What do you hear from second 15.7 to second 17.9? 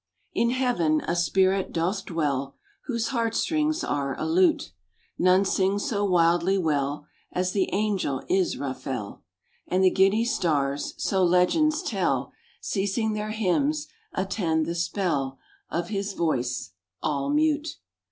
his voice, all mute.